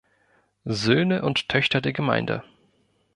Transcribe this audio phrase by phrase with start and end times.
[0.65, 2.43] Söhne und Töchter der Gemeinde